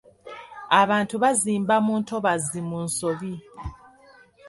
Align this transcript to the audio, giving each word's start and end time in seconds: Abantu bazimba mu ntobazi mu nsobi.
Abantu 0.81 1.15
bazimba 1.23 1.75
mu 1.85 1.93
ntobazi 2.01 2.59
mu 2.69 2.77
nsobi. 2.85 3.33